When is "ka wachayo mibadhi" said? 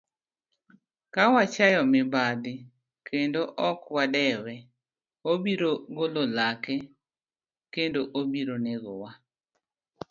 1.13-2.55